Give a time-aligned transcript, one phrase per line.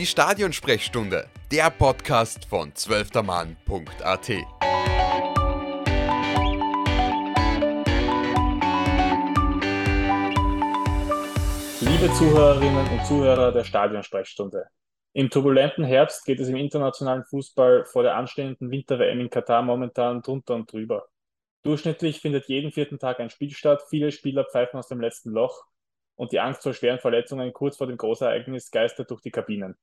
[0.00, 4.28] Die Stadionsprechstunde, der Podcast von zwölftermann.at.
[11.80, 14.68] Liebe Zuhörerinnen und Zuhörer der Stadionsprechstunde.
[15.12, 20.22] Im turbulenten Herbst geht es im internationalen Fußball vor der anstehenden Winter-WM in Katar momentan
[20.22, 21.08] drunter und drüber.
[21.62, 25.62] Durchschnittlich findet jeden vierten Tag ein Spiel statt, viele Spieler pfeifen aus dem letzten Loch
[26.16, 29.76] und die Angst vor schweren Verletzungen kurz vor dem Großereignis geistert durch die Kabinen.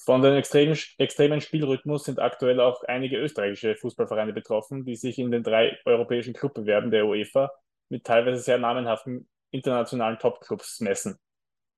[0.00, 5.30] Von dem extremen, extremen Spielrhythmus sind aktuell auch einige österreichische Fußballvereine betroffen, die sich in
[5.30, 7.50] den drei europäischen Clubbewerben der UEFA
[7.88, 11.18] mit teilweise sehr namenhaften internationalen Topclubs messen.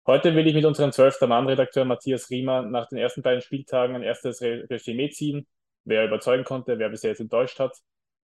[0.06, 4.02] Heute will ich mit unserem zwölfter Mann-Redakteur Matthias Riemer nach den ersten beiden Spieltagen ein
[4.02, 5.46] erstes Resümee ziehen,
[5.84, 7.76] wer überzeugen konnte, wer bisher jetzt enttäuscht hat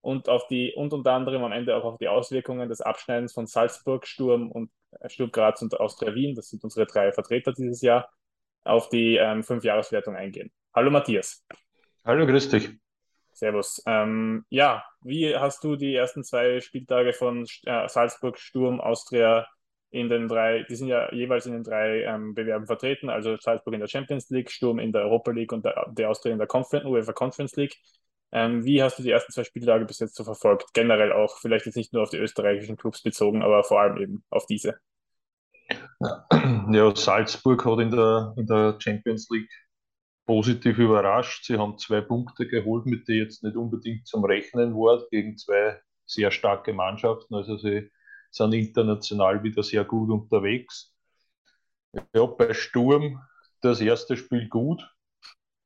[0.03, 3.47] und auf die und unter anderem am Ende auch auf die Auswirkungen des Abschneidens von
[3.47, 7.81] Salzburg, Sturm und äh, Sturm Graz und Austria Wien, das sind unsere drei Vertreter dieses
[7.83, 8.11] Jahr,
[8.67, 10.51] auf die ähm, Fünfjahreswertung eingehen.
[10.75, 11.45] Hallo Matthias.
[12.05, 12.71] Hallo, grüß dich.
[13.33, 13.83] Servus.
[13.87, 19.47] Ähm, ja, wie hast du die ersten zwei Spieltage von äh, Salzburg, Sturm, Austria
[19.91, 23.75] in den drei, die sind ja jeweils in den drei ähm, Bewerben vertreten, also Salzburg
[23.75, 26.47] in der Champions League, Sturm in der Europa League und der, der Austria in der
[26.47, 27.77] Conference, UEFA Conference League.
[28.33, 30.75] Ähm, wie hast du die ersten zwei Spieltage bis jetzt so verfolgt?
[30.75, 34.25] Generell auch, vielleicht jetzt nicht nur auf die österreichischen Clubs bezogen, aber vor allem eben
[34.31, 34.79] auf diese.
[36.01, 39.51] Ja, Salzburg hat in der, in der Champions League
[40.27, 41.45] positiv überrascht.
[41.45, 45.81] Sie haben zwei Punkte geholt, mit denen jetzt nicht unbedingt zum Rechnen war, gegen zwei
[46.05, 47.35] sehr starke Mannschaften.
[47.35, 47.91] Also sie
[48.31, 50.95] sind international wieder sehr gut unterwegs.
[52.15, 53.21] Ja, bei Sturm
[53.63, 54.87] das erste Spiel gut.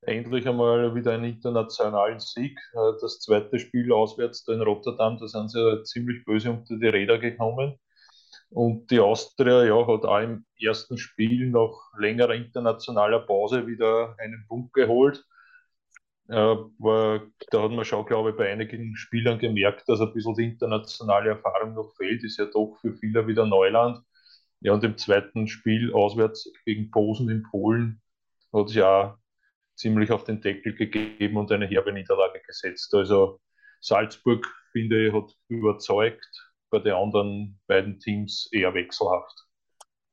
[0.02, 2.58] Endlich einmal wieder einen internationalen Sieg.
[2.72, 7.18] Äh, das zweite Spiel auswärts in Rotterdam, da sind sie ziemlich böse unter die Räder
[7.18, 7.78] gekommen.
[8.50, 14.44] Und die Austria ja, hat auch im ersten Spiel nach längerer internationaler Pause wieder einen
[14.48, 15.24] Punkt geholt.
[16.28, 16.56] Äh,
[17.50, 21.30] da hat man schon, glaube ich, bei einigen Spielern gemerkt, dass ein bisschen die internationale
[21.30, 22.24] Erfahrung noch fehlt.
[22.24, 24.00] Ist ja doch für viele wieder Neuland.
[24.60, 28.02] Ja, und im zweiten Spiel auswärts gegen Posen in Polen
[28.52, 29.16] hat sich auch
[29.76, 32.94] ziemlich auf den Deckel gegeben und eine herbe Niederlage gesetzt.
[32.94, 33.40] Also
[33.80, 39.46] Salzburg, finde ich, hat überzeugt bei den anderen beiden Teams eher wechselhaft.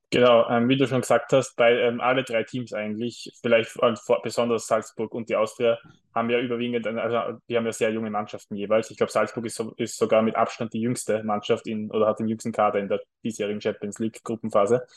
[0.09, 3.94] Genau, ähm, wie du schon gesagt hast, bei ähm, alle drei Teams eigentlich, vielleicht äh,
[4.23, 5.78] besonders Salzburg und die Austria,
[6.16, 8.90] haben ja überwiegend, also die haben ja sehr junge Mannschaften jeweils.
[8.90, 12.19] Ich glaube, Salzburg ist, so, ist, sogar mit Abstand die jüngste Mannschaft in oder hat
[12.19, 14.88] den jüngsten Kader in der diesjährigen Champions League Gruppenphase.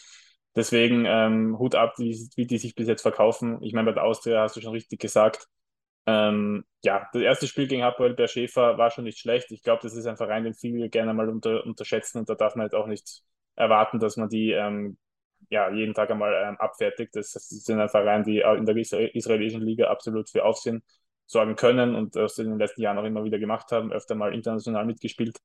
[0.55, 3.61] Deswegen ähm, Hut ab, wie, wie, die sich bis jetzt verkaufen.
[3.63, 5.49] Ich meine, bei der Austria hast du schon richtig gesagt,
[6.07, 9.51] ähm, ja, das erste Spiel gegen Hapoel Schäfer war schon nicht schlecht.
[9.53, 12.57] Ich glaube, das ist ein Verein, den viele gerne mal unter, unterschätzen und da darf
[12.57, 13.23] man halt auch nicht
[13.57, 14.99] erwarten, dass man die ähm,
[15.51, 17.15] ja, jeden Tag einmal ähm, abfertigt.
[17.17, 20.83] Das, das sind ein Verein, die in der israelischen Liga absolut für Aufsehen
[21.27, 24.35] sorgen können und das in den letzten Jahren auch immer wieder gemacht haben, öfter mal
[24.35, 25.39] international mitgespielt.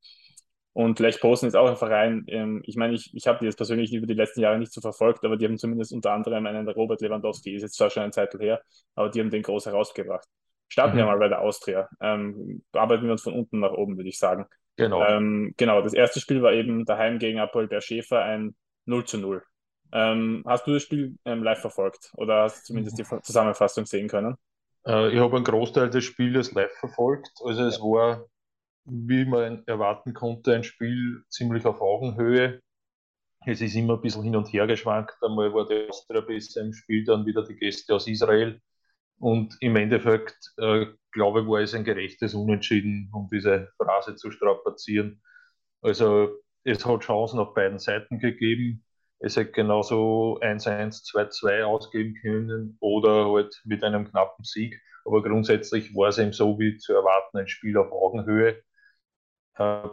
[0.74, 3.56] Und Lech Posen ist auch ein Verein, ähm, ich meine, ich, ich habe die jetzt
[3.56, 6.68] persönlich über die letzten Jahre nicht so verfolgt, aber die haben zumindest unter anderem einen
[6.68, 8.62] Robert Lewandowski, ist jetzt zwar schon ein Zeitl her,
[8.96, 10.28] aber die haben den groß herausgebracht.
[10.68, 11.00] Starten mhm.
[11.00, 11.90] wir mal bei der Austria.
[12.02, 14.46] Ähm, arbeiten wir uns von unten nach oben, würde ich sagen.
[14.78, 15.06] Genau.
[15.06, 18.56] Ähm, genau, das erste Spiel war eben daheim gegen Apoel Schäfer ein
[18.86, 19.44] 0 zu 0.
[19.94, 24.08] Ähm, hast du das Spiel ähm, live verfolgt oder hast du zumindest die Zusammenfassung sehen
[24.08, 24.36] können?
[24.86, 27.32] Äh, ich habe einen Großteil des Spieles live verfolgt.
[27.44, 28.26] Also es war,
[28.84, 32.60] wie man erwarten konnte, ein Spiel ziemlich auf Augenhöhe.
[33.46, 35.16] Es ist immer ein bisschen hin und her geschwankt.
[35.22, 38.60] Einmal war der Austria besser im Spiel, dann wieder die Gäste aus Israel.
[39.20, 44.32] Und im Endeffekt, äh, glaube ich, war es ein gerechtes Unentschieden, um diese Phrase zu
[44.32, 45.22] strapazieren.
[45.82, 46.30] Also
[46.64, 48.84] es hat Chancen auf beiden Seiten gegeben.
[49.20, 54.80] Es hätte genauso 1-1, 2-2 ausgeben können oder halt mit einem knappen Sieg.
[55.06, 58.62] Aber grundsätzlich war es eben so wie zu erwarten, ein Spiel auf Augenhöhe.
[59.58, 59.90] Äh,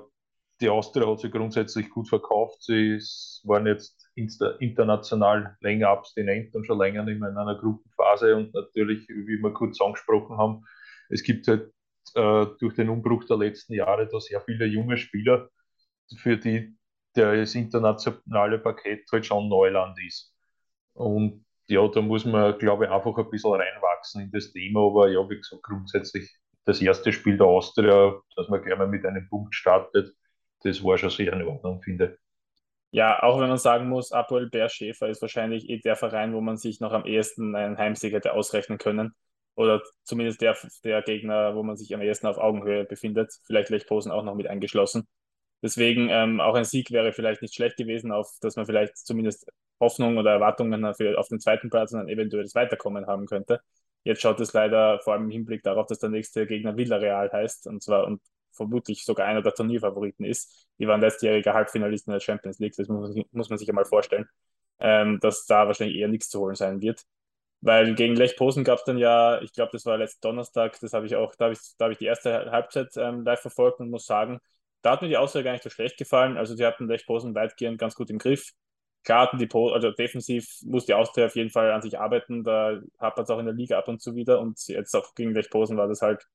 [0.61, 2.63] die Austria hat sich grundsätzlich gut verkauft.
[2.63, 2.99] Sie
[3.45, 8.37] waren jetzt international länger abstinent und schon länger nicht mehr in einer Gruppenphase.
[8.37, 10.65] Und natürlich, wie wir kurz angesprochen haben,
[11.09, 11.73] es gibt halt
[12.15, 15.49] äh, durch den Umbruch der letzten Jahre da sehr viele junge Spieler,
[16.17, 16.77] für die
[17.15, 20.35] das internationale Paket halt schon Neuland ist.
[20.95, 24.87] Und ja, da muss man, glaube ich, einfach ein bisschen reinwachsen in das Thema.
[24.87, 26.31] Aber ja, wie gesagt, grundsätzlich
[26.65, 30.15] das erste Spiel der Austria, dass man gerne mit einem Punkt startet,
[30.63, 32.32] das war schon sehr in Ordnung, finde ich.
[32.95, 36.59] Ja, auch wenn man sagen muss, Apoel Schäfer ist wahrscheinlich eh der Verein, wo man
[36.59, 39.15] sich noch am ehesten einen Heimsieg hätte ausrechnen können.
[39.55, 43.33] Oder zumindest der, der Gegner, wo man sich am ehesten auf Augenhöhe befindet.
[43.45, 45.09] Vielleicht Lech Posen auch noch mit eingeschlossen.
[45.63, 49.49] Deswegen ähm, auch ein Sieg wäre vielleicht nicht schlecht gewesen, auf dass man vielleicht zumindest
[49.81, 53.61] Hoffnung oder Erwartungen für, auf den zweiten Platz und dann eventuell das Weiterkommen haben könnte.
[54.05, 57.67] Jetzt schaut es leider vor allem im Hinblick darauf, dass der nächste Gegner Villarreal heißt
[57.69, 58.21] und zwar und
[58.53, 60.69] vermutlich sogar einer der Turnierfavoriten ist.
[60.79, 64.29] Die waren letztjährige Halbfinalisten der Champions League, das muss, muss man sich einmal vorstellen,
[64.81, 67.05] ähm, dass da wahrscheinlich eher nichts zu holen sein wird.
[67.61, 70.93] Weil gegen Lech Posen gab es dann ja, ich glaube, das war letzten Donnerstag, das
[70.93, 73.91] habe ich auch, da habe ich, hab ich die erste Halbzeit ähm, live verfolgt und
[73.91, 74.41] muss sagen,
[74.83, 76.37] da hat mir die Aussage gar nicht so schlecht gefallen.
[76.37, 78.53] Also sie hatten Lech Posen weitgehend ganz gut im Griff.
[79.05, 82.45] Klar hatten die po also defensiv muss die Austria auf jeden Fall an sich arbeiten.
[82.45, 84.41] Da man es auch in der Liga ab und zu wieder.
[84.41, 86.27] Und jetzt auch gegen Lech Posen war das halt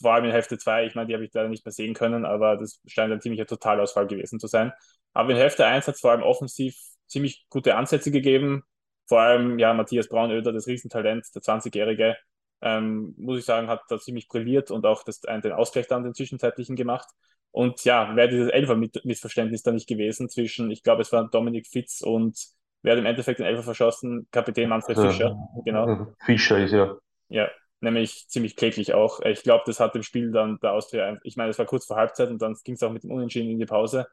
[0.00, 0.86] vor allem in Hälfte 2.
[0.86, 3.46] Ich meine, die habe ich leider nicht mehr sehen können, aber das scheint ein ziemlicher
[3.46, 4.72] Totalausfall gewesen zu sein.
[5.12, 6.76] Aber in Hälfte 1 hat es vor allem offensiv
[7.06, 8.64] ziemlich gute Ansätze gegeben
[9.06, 12.16] vor allem, ja, Matthias Braunöder, das Riesentalent, der 20-Jährige,
[12.62, 16.14] ähm, muss ich sagen, hat da ziemlich brilliert und auch das, den Ausgleich dann den
[16.14, 17.08] zwischenzeitlichen gemacht.
[17.50, 22.00] Und ja, wäre dieses Elfer-Missverständnis da nicht gewesen zwischen, ich glaube, es war Dominik Fitz
[22.00, 22.36] und
[22.82, 24.26] wer hat im Endeffekt den Elfer verschossen?
[24.32, 25.36] Kapitän Manfred Fischer.
[25.64, 26.08] Genau.
[26.24, 26.96] Fischer ist ja.
[27.28, 27.48] Ja,
[27.84, 29.20] nämlich ziemlich kläglich auch.
[29.20, 31.96] Ich glaube, das hat dem Spiel dann der Austria, ich meine, es war kurz vor
[31.96, 34.06] Halbzeit und dann ging es auch mit dem Unentschieden in die Pause.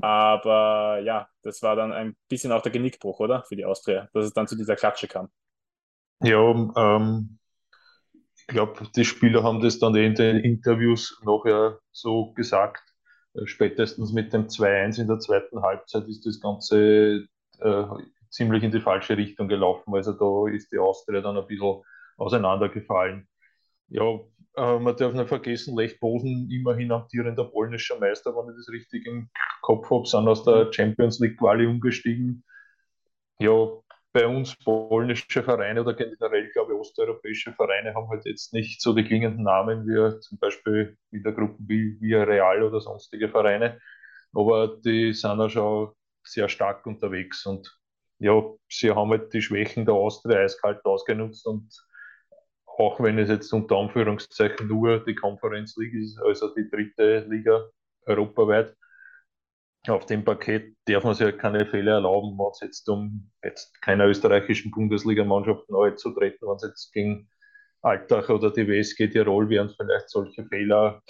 [0.00, 3.44] Aber ja, das war dann ein bisschen auch der Genickbruch, oder?
[3.44, 5.28] Für die Austria, dass es dann zu dieser Klatsche kam.
[6.20, 7.38] Ja, ähm,
[8.36, 12.82] ich glaube, die Spieler haben das dann in den Interviews nachher so gesagt.
[13.34, 17.26] Äh, spätestens mit dem 2-1 in der zweiten Halbzeit ist das Ganze
[17.60, 17.84] äh,
[18.30, 19.94] ziemlich in die falsche Richtung gelaufen.
[19.94, 21.82] Also da ist die Austria dann ein bisschen
[22.16, 23.28] auseinandergefallen.
[23.88, 24.20] Ja,
[24.56, 29.06] äh, man darf nicht vergessen, Lech Bosen, immerhin amtierender polnischer Meister, wenn ich das richtig
[29.06, 29.28] im
[29.62, 32.44] Kopf habe, sind aus der Champions League Quali umgestiegen.
[33.38, 33.68] Ja,
[34.12, 38.94] bei uns polnische Vereine oder generell, glaube ich, osteuropäische Vereine haben halt jetzt nicht so
[38.94, 43.80] die klingenden Namen wie zum Beispiel in der Gruppe wie, wie Real oder sonstige Vereine.
[44.32, 47.76] Aber die sind auch schon sehr stark unterwegs und
[48.20, 51.68] ja, sie haben halt die Schwächen der Austria eiskalt ausgenutzt und
[52.78, 57.68] auch wenn es jetzt unter Anführungszeichen nur die Conference League ist, also die dritte Liga
[58.06, 58.74] europaweit,
[59.86, 63.80] auf dem Paket darf man sich halt keine Fehler erlauben, wenn es jetzt um jetzt
[63.82, 67.28] keiner österreichischen Bundesligamannschaft neu zu treten, wenn es jetzt gegen
[67.82, 71.02] Altach oder die WSG Tirol wären vielleicht solche Fehler,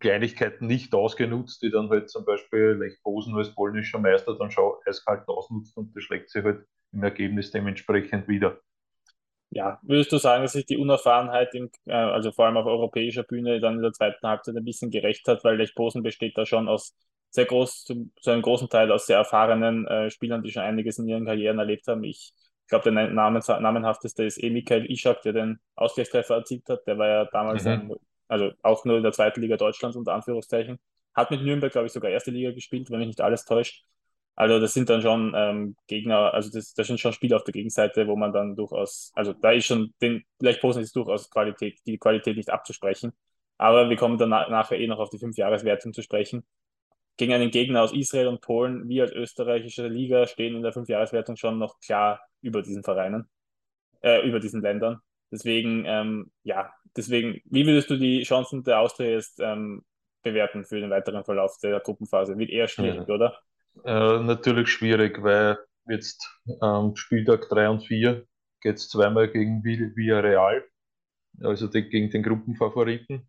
[0.00, 4.74] Kleinigkeiten nicht ausgenutzt, die dann halt zum Beispiel Lech Posen als polnischer Meister dann schon
[4.86, 8.58] eiskalt ausnutzt und das schlägt sich halt im Ergebnis dementsprechend wieder
[9.50, 13.22] ja, würdest du sagen, dass sich die Unerfahrenheit, im, äh, also vor allem auf europäischer
[13.22, 16.44] Bühne, dann in der zweiten Halbzeit ein bisschen gerecht hat, weil Lech Posen besteht da
[16.44, 16.94] schon aus
[17.30, 20.98] sehr groß, zu, zu einem großen Teil aus sehr erfahrenen äh, Spielern, die schon einiges
[20.98, 22.04] in ihren Karrieren erlebt haben.
[22.04, 22.32] Ich
[22.68, 26.86] glaube, der Namen, namenhafteste ist eh Michael Ishak, der den Ausgleichstreffer erzielt hat.
[26.86, 27.70] Der war ja damals, mhm.
[27.70, 27.92] ein,
[28.28, 30.78] also auch nur in der zweiten Liga Deutschlands unter Anführungszeichen.
[31.14, 33.84] Hat mit Nürnberg, glaube ich, sogar erste Liga gespielt, wenn mich nicht alles täuscht.
[34.38, 37.50] Also das sind dann schon ähm, Gegner, also das, das sind schon Spiele auf der
[37.50, 41.80] Gegenseite, wo man dann durchaus, also da ist schon, den, vielleicht Posen ist durchaus Qualität,
[41.88, 43.10] die Qualität nicht abzusprechen.
[43.56, 46.46] Aber wir kommen dann nachher eh noch auf die Fünfjahreswertung zu sprechen.
[47.16, 51.34] Gegen einen Gegner aus Israel und Polen, wir als österreichische Liga stehen in der Fünfjahreswertung
[51.34, 53.28] schon noch klar über diesen Vereinen,
[54.02, 55.00] äh, über diesen Ländern.
[55.32, 59.82] Deswegen, ähm, ja, deswegen, wie würdest du die Chancen der Austria jetzt ähm,
[60.22, 62.38] bewerten für den weiteren Verlauf der Gruppenphase?
[62.38, 63.14] Wird eher schwierig, ja.
[63.16, 63.36] oder?
[63.84, 65.58] Äh, natürlich schwierig, weil
[65.88, 66.28] jetzt
[66.62, 68.24] ähm, Spieltag 3 und 4
[68.60, 70.64] geht es zweimal gegen Villarreal,
[71.42, 73.28] also die, gegen den Gruppenfavoriten.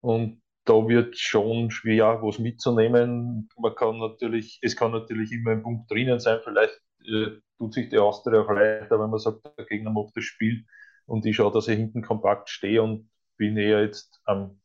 [0.00, 3.48] Und da wird schon schwer, was mitzunehmen.
[3.56, 6.40] Man kann natürlich, es kann natürlich immer ein Punkt drinnen sein.
[6.44, 10.24] Vielleicht äh, tut sich die Austria auch leichter, wenn man sagt, der Gegner macht das
[10.24, 10.64] Spiel
[11.06, 14.60] und ich schaue, dass ich hinten kompakt stehe und bin eher jetzt am,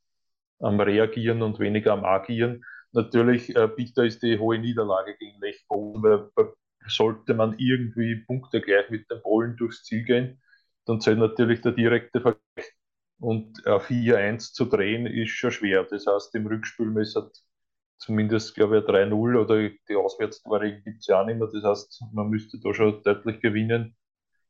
[0.60, 2.64] am Reagieren und weniger am Agieren.
[2.96, 6.54] Natürlich, äh, bitter ist die hohe Niederlage gegen Lech Polen, weil
[6.88, 10.42] sollte man irgendwie Punkte gleich mit den Polen durchs Ziel gehen,
[10.86, 12.72] dann zählt natürlich der direkte Vergleich.
[13.20, 15.84] Und äh, 4-1 zu drehen ist schon schwer.
[15.84, 17.16] Das heißt, im Rückspiel es
[17.98, 21.50] zumindest, glaube ich, 3-0 oder die Auswärtstore gibt es ja auch nicht mehr.
[21.52, 23.96] Das heißt, man müsste da schon deutlich gewinnen,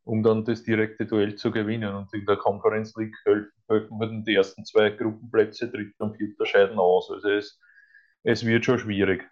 [0.03, 1.95] um dann das direkte Duell zu gewinnen.
[1.95, 6.79] Und in der Conference League helfen, helfen die ersten zwei Gruppenplätze, dritter und vierter scheiden
[6.79, 7.09] aus.
[7.11, 7.59] Also es
[8.25, 9.29] es wird schon schwierig.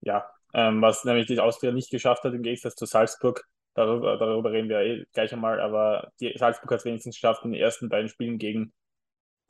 [0.00, 4.52] Ja, ähm, was nämlich die Austria nicht geschafft hat, im Gegensatz zu Salzburg, darüber, darüber
[4.52, 7.88] reden wir eh gleich einmal, aber die Salzburg hat es wenigstens geschafft, in den ersten
[7.88, 8.72] beiden Spielen gegen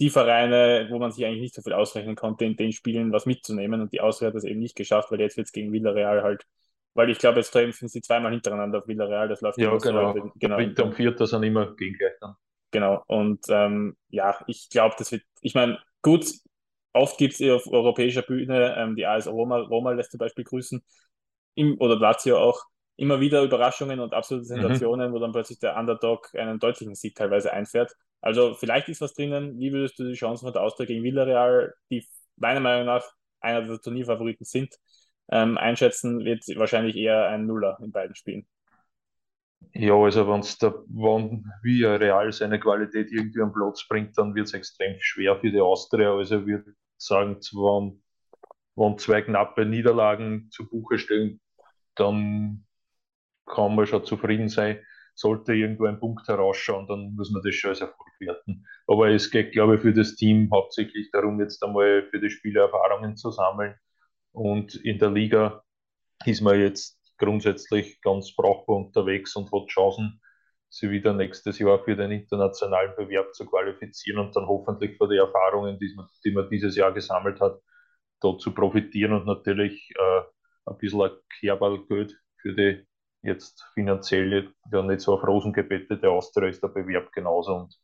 [0.01, 3.27] die Vereine, wo man sich eigentlich nicht so viel ausrechnen konnte, in den Spielen was
[3.27, 6.23] mitzunehmen und die Austria hat das eben nicht geschafft, weil jetzt wird es gegen Villarreal
[6.23, 6.47] halt,
[6.95, 10.15] weil ich glaube, jetzt treffen sie zweimal hintereinander auf Villarreal, das läuft ja genau.
[10.15, 10.57] So, genau.
[10.57, 12.35] Dritter und Vierter sind immer gegen gleich dann.
[12.71, 16.27] Genau, und ähm, ja, ich glaube, das wird, ich meine, gut,
[16.93, 20.83] Oft gibt es auf europäischer Bühne, ähm, die AS Roma, Roma lässt zum Beispiel grüßen,
[21.55, 22.63] im, oder Lazio auch.
[22.97, 24.83] immer wieder Überraschungen und absolute Mhm.
[24.85, 27.93] Sensationen, wo dann plötzlich der Underdog einen deutlichen Sieg teilweise einfährt.
[28.21, 29.59] Also vielleicht ist was drinnen.
[29.61, 33.05] Wie würdest du die Chancen von der Austria gegen Villarreal, die meiner Meinung nach
[33.41, 34.75] einer der Turnierfavoriten sind,
[35.31, 36.25] ähm, einschätzen?
[36.25, 38.49] Wird wahrscheinlich eher ein Nuller in beiden Spielen.
[39.75, 44.55] Ja, also wenn's da, wenn Villarreal seine Qualität irgendwie am Platz bringt, dann wird es
[44.55, 46.15] extrem schwer für die Austria.
[46.15, 48.03] Also ich würde sagen, wenn,
[48.77, 51.41] wenn zwei knappe Niederlagen zu Buche stehen,
[51.97, 52.67] dann
[53.47, 54.81] kann man schon zufrieden sein.
[55.15, 58.67] Sollte irgendwo ein Punkt herausschauen, dann muss man das schon als Erfolg werten.
[58.87, 62.63] Aber es geht, glaube ich, für das Team hauptsächlich darum, jetzt einmal für die Spieler
[62.63, 63.75] Erfahrungen zu sammeln.
[64.33, 65.63] Und in der Liga
[66.25, 70.21] ist man jetzt grundsätzlich ganz brauchbar unterwegs und hat Chancen,
[70.71, 75.19] sich wieder nächstes Jahr für den internationalen Bewerb zu qualifizieren und dann hoffentlich von den
[75.19, 77.59] Erfahrungen, die man, die man dieses Jahr gesammelt hat,
[78.21, 80.21] da zu profitieren und natürlich äh,
[80.67, 81.11] ein bisschen ein
[81.41, 82.87] Kerbal Geld für die
[83.23, 87.75] jetzt finanziell ja nicht so auf Rosen gebettete Austria ist der Bewerb genauso und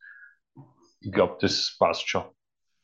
[1.00, 2.24] ich glaube, das passt schon.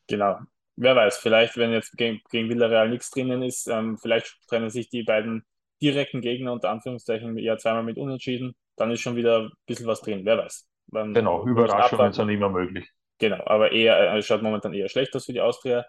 [0.09, 0.41] Genau.
[0.77, 4.89] Wer weiß, vielleicht, wenn jetzt gegen, gegen Villarreal nichts drinnen ist, ähm, vielleicht trennen sich
[4.89, 5.45] die beiden
[5.83, 10.01] direkten Gegner unter Anführungszeichen eher zweimal mit Unentschieden, dann ist schon wieder ein bisschen was
[10.01, 10.25] drin.
[10.25, 10.67] Wer weiß.
[10.89, 12.89] Man, genau, Überraschungen sind immer möglich.
[13.19, 15.85] Genau, aber eher, äh, schaut momentan eher schlecht aus für die Austria.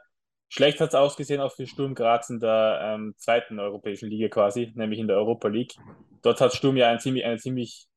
[0.49, 4.71] Schlecht hat es ausgesehen auch für Sturm Graz in der ähm, zweiten europäischen Liga quasi,
[4.75, 5.75] nämlich in der Europa League.
[6.21, 7.87] Dort hat Sturm ja ein ziemlich, eine ziemlich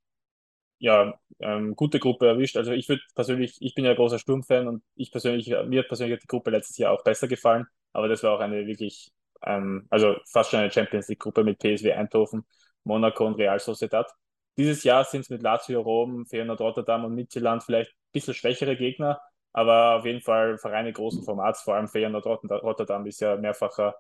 [0.79, 2.57] ja, ähm, gute Gruppe erwischt.
[2.57, 6.23] Also ich würde persönlich, ich bin ja großer Sturm-Fan und ich persönlich, mir persönlich hat
[6.23, 9.11] die Gruppe letztes Jahr auch besser gefallen, aber das war auch eine wirklich,
[9.47, 12.45] ähm, also fast schon eine Champions League-Gruppe mit PSW Eindhoven,
[12.85, 14.11] Monaco und Real Sociedad.
[14.57, 18.77] Dieses Jahr sind es mit Lazio Rom, Feyenoord Rotterdam und Midtjylland vielleicht ein bisschen schwächere
[18.77, 19.21] Gegner,
[19.53, 23.97] aber auf jeden Fall Vereine großen Formats, vor allem Feyenoord Rotterdam ist ja mehrfacher,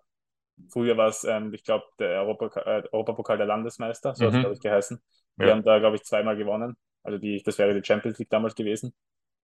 [0.68, 4.28] früher war es, ähm, ich glaube, der Europa, äh, Europapokal der Landesmeister, so mhm.
[4.28, 5.02] hat es, glaube ich, geheißen.
[5.36, 5.50] Die ja.
[5.50, 6.76] haben da, glaube ich, zweimal gewonnen.
[7.02, 8.94] Also die, das wäre die Champions League damals gewesen.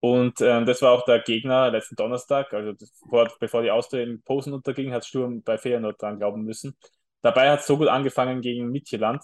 [0.01, 4.21] Und ähm, das war auch der Gegner letzten Donnerstag, also bevor, bevor die Austria in
[4.23, 6.75] Posen unterging, hat Sturm bei Feyenoord dran glauben müssen.
[7.21, 9.23] Dabei hat es so gut angefangen gegen Midtjylland,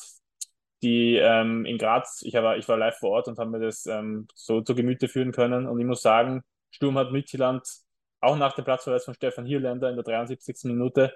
[0.83, 3.87] die ähm, in Graz, ich, hab, ich war live vor Ort und habe mir das
[3.87, 5.65] ähm, so zu Gemüte führen können.
[5.67, 7.67] Und ich muss sagen, Sturm hat Midtjylland
[8.21, 10.57] auch nach dem Platzverweis von Stefan Hierländer in der 73.
[10.65, 11.13] Minute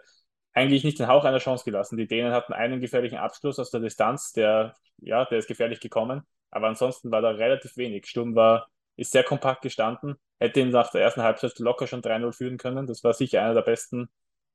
[0.54, 1.98] eigentlich nicht den Hauch einer Chance gelassen.
[1.98, 6.24] Die Dänen hatten einen gefährlichen Abschluss aus der Distanz, der, ja, der ist gefährlich gekommen,
[6.50, 8.08] aber ansonsten war da relativ wenig.
[8.08, 8.68] Sturm war,
[9.02, 12.86] ist sehr kompakt gestanden, hätte ihn nach der ersten Halbzeit locker schon 3-0 führen können.
[12.88, 14.10] Das war sicher einer der besten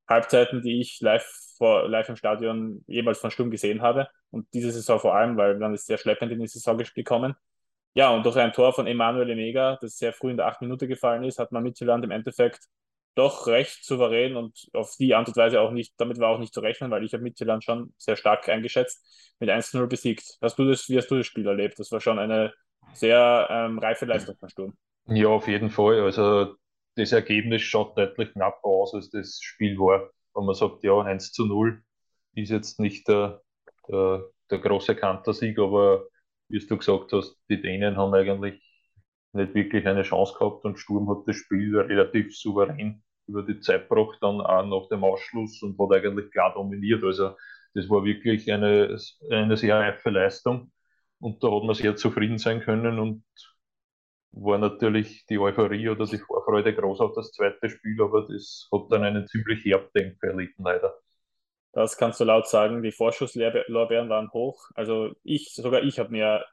[0.08, 1.26] Halbzeiten, die ich live,
[1.58, 4.08] vor, live im Stadion jemals von Sturm gesehen habe.
[4.30, 7.34] Und diese Saison vor allem, weil dann ist sehr schleppend in die Saison gekommen.
[7.94, 10.86] Ja, und durch ein Tor von Emanuel Emega, das sehr früh in der 8 Minute
[10.86, 12.60] gefallen ist, hat man Midtjylland im Endeffekt
[13.16, 16.52] doch recht souverän und auf die Art und Weise auch nicht, damit war auch nicht
[16.52, 20.36] zu rechnen, weil ich habe Midtjylland schon sehr stark eingeschätzt, mit 1-0 besiegt.
[20.42, 21.78] Hast du das, wie hast du das Spiel erlebt?
[21.78, 22.52] Das war schon eine
[22.92, 24.74] sehr ähm, reife Leistung von Sturm.
[25.06, 26.00] Ja, auf jeden Fall.
[26.00, 26.56] Also
[26.96, 30.10] das Ergebnis schaut deutlich knapper aus, als das Spiel war.
[30.34, 31.82] Wenn man sagt, ja, 1 zu 0
[32.34, 33.42] ist jetzt nicht der,
[33.88, 36.06] der, der große Kantersieg, aber
[36.48, 38.62] wie du gesagt hast, die Dänen haben eigentlich
[39.32, 43.88] nicht wirklich eine Chance gehabt und Sturm hat das Spiel relativ souverän über die Zeit
[43.88, 47.02] gebracht, dann auch nach dem Ausschluss und hat eigentlich klar dominiert.
[47.04, 47.36] Also
[47.74, 48.96] das war wirklich eine,
[49.30, 50.70] eine sehr reife Leistung
[51.20, 53.24] und da hat man sehr zufrieden sein können und
[54.32, 58.82] war natürlich die Euphorie oder die Vorfreude groß auf das zweite Spiel, aber das hat
[58.90, 60.94] dann einen ziemlich Erbdämpfer erlitten leider.
[61.72, 62.82] Das kannst du laut sagen.
[62.82, 64.70] Die Vorschusslorbeeren waren hoch.
[64.74, 66.44] Also ich, sogar ich habe mir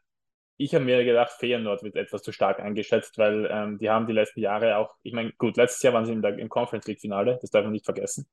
[0.58, 4.14] ich habe mir gedacht, Feyenoord wird etwas zu stark eingeschätzt, weil ähm, die haben die
[4.14, 7.50] letzten Jahre auch, ich meine, gut, letztes Jahr waren sie im Conference League Finale, das
[7.50, 8.28] darf man nicht vergessen,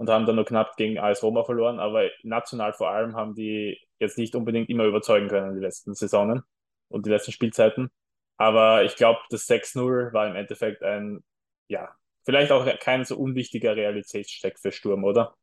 [0.00, 3.78] und haben dann nur knapp gegen AS Roma verloren, aber national vor allem haben die
[3.98, 6.42] jetzt nicht unbedingt immer überzeugen können, die letzten Saisonen
[6.88, 7.90] und die letzten Spielzeiten.
[8.38, 11.22] Aber ich glaube, das 6-0 war im Endeffekt ein,
[11.68, 15.34] ja, vielleicht auch kein so unwichtiger Realitätscheck für Sturm, oder?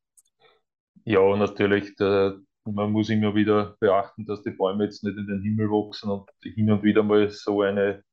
[1.05, 1.95] Ja, natürlich.
[1.97, 6.09] Der, man muss immer wieder beachten, dass die Bäume jetzt nicht in den Himmel wachsen
[6.09, 8.03] und hin und wieder mal so eine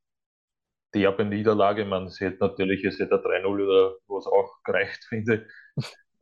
[0.94, 1.86] derbe Niederlage.
[1.86, 5.46] Man sieht natürlich, es hätte 3-0 oder was auch gereicht, finde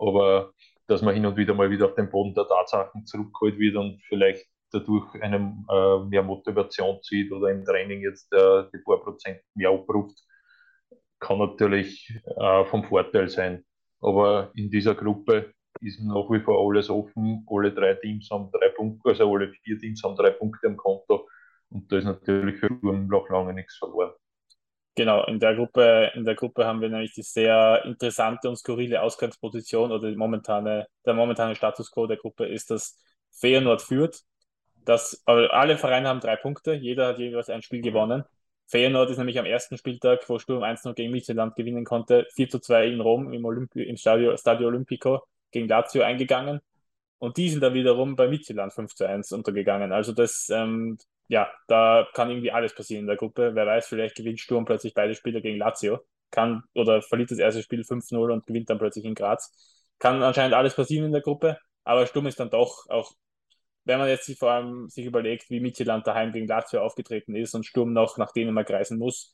[0.02, 0.52] Aber
[0.86, 4.02] dass man hin und wieder mal wieder auf den Boden der Tatsachen zurückgeholt wird und
[4.08, 9.40] vielleicht dadurch einem äh, mehr Motivation zieht oder im Training jetzt äh, die paar Prozent
[9.54, 10.18] mehr abruft,
[11.20, 13.64] kann natürlich äh, vom Vorteil sein.
[14.00, 17.46] Aber in dieser Gruppe ist nach wie vor alles offen.
[17.48, 21.28] Alle drei Teams haben drei Punkte, also alle vier Teams haben drei Punkte am Konto.
[21.70, 24.12] Und da ist natürlich für Sturm noch lange nichts verloren.
[24.94, 29.00] Genau, in der Gruppe, in der Gruppe haben wir nämlich die sehr interessante und skurrile
[29.00, 32.98] Ausgangsposition oder die momentane, der momentane Status quo der Gruppe ist, dass
[33.30, 34.22] Feyenoord führt
[34.86, 38.24] also alle Vereine haben drei Punkte, jeder hat jeweils ein Spiel gewonnen.
[38.66, 42.86] Feyenoord ist nämlich am ersten Spieltag, wo Sturm 1-0 gegen Midtjylland gewinnen konnte, 4 2
[42.86, 46.60] in Rom im, Olympi im Stadio, Stadio Olimpico gegen Lazio eingegangen.
[47.22, 49.92] Und die sind dann wiederum bei Midtjylland 5 1 untergegangen.
[49.92, 50.98] Also das, ähm,
[51.28, 53.54] ja, da kann irgendwie alles passieren in der Gruppe.
[53.54, 56.00] Wer weiß, vielleicht gewinnt Sturm plötzlich beide Spiele gegen Lazio.
[56.32, 59.52] Kann oder verliert das erste Spiel 5-0 und gewinnt dann plötzlich in Graz.
[60.00, 61.58] Kann anscheinend alles passieren in der Gruppe.
[61.84, 63.12] Aber Sturm ist dann doch auch
[63.84, 67.54] wenn man jetzt sich vor allem sich überlegt, wie Midtjylland daheim gegen Lazio aufgetreten ist
[67.54, 69.32] und Sturm noch nach Dänemark reisen muss,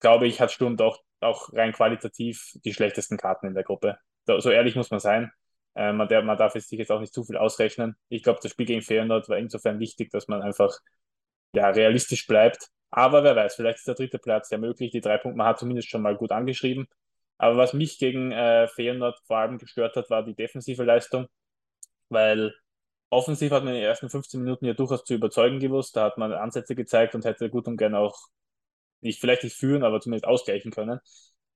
[0.00, 3.98] glaube ich, hat Sturm doch auch rein qualitativ die schlechtesten Karten in der Gruppe.
[4.26, 5.32] So ehrlich muss man sein.
[5.74, 7.96] Äh, man, der, man, darf sich jetzt auch nicht zu viel ausrechnen.
[8.08, 10.78] Ich glaube, das Spiel gegen Feyenoord war insofern wichtig, dass man einfach
[11.54, 12.68] ja, realistisch bleibt.
[12.90, 14.92] Aber wer weiß, vielleicht ist der dritte Platz ja möglich.
[14.92, 16.86] Die drei Punkte, man hat zumindest schon mal gut angeschrieben.
[17.38, 21.26] Aber was mich gegen äh, Feyenoord vor allem gestört hat, war die defensive Leistung,
[22.08, 22.54] weil
[23.10, 25.96] Offensiv hat man in den ersten 15 Minuten ja durchaus zu überzeugen gewusst.
[25.96, 28.18] Da hat man Ansätze gezeigt und hätte gut und gerne auch
[29.00, 31.00] nicht, vielleicht nicht führen, aber zumindest ausgleichen können.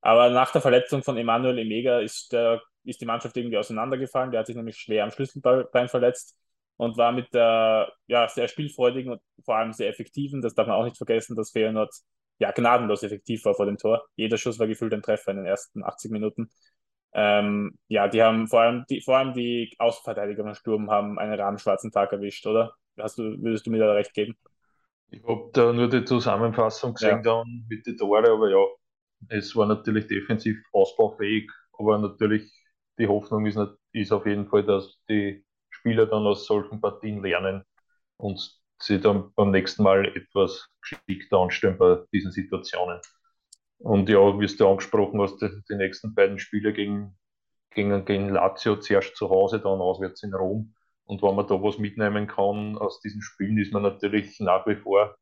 [0.01, 4.30] Aber nach der Verletzung von Emanuel Emega ist, der, ist die Mannschaft irgendwie auseinandergefallen.
[4.30, 6.37] Der hat sich nämlich schwer am Schlüsselbein verletzt
[6.76, 10.76] und war mit der ja, sehr spielfreudigen und vor allem sehr effektiven, das darf man
[10.76, 11.92] auch nicht vergessen, dass Feyenoord
[12.38, 14.07] ja gnadenlos effektiv war vor dem Tor.
[14.16, 16.50] Jeder Schuss war gefühlt ein Treffer in den ersten 80 Minuten.
[17.12, 21.38] Ähm, ja, die haben vor allem die, vor allem die Außenverteidiger von Sturm haben einen
[21.38, 22.75] rabenschwarzen Tag erwischt, oder?
[22.99, 24.37] Hast du, würdest du mir da recht geben?
[25.11, 27.23] Ich habe da nur die Zusammenfassung gesehen ja.
[27.23, 28.64] dann mit den Tore, aber ja,
[29.28, 32.52] es war natürlich defensiv ausbaufähig, aber natürlich
[32.99, 33.59] die Hoffnung ist,
[33.93, 37.64] ist auf jeden Fall, dass die Spieler dann aus solchen Partien lernen
[38.17, 43.00] und sie dann beim nächsten Mal etwas geschickter anstellen bei diesen Situationen.
[43.78, 47.17] Und ja, wie du angesprochen hast, die, die nächsten beiden Spiele gegen,
[47.71, 50.75] gegen, gegen Lazio, zuerst zu Hause, dann auswärts in Rom.
[51.05, 54.76] Und wenn man da was mitnehmen kann aus diesen Spielen, ist man natürlich nach wie
[54.76, 55.17] vor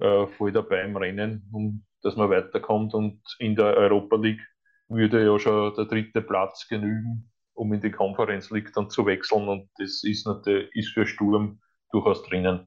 [0.00, 2.94] äh, voll dabei im Rennen, um dass man weiterkommt.
[2.94, 4.40] Und in der Europa League
[4.88, 9.48] würde ja schon der dritte Platz genügen, um in die Conference League dann zu wechseln.
[9.48, 12.66] Und das ist, natürlich, ist für Sturm durchaus drinnen,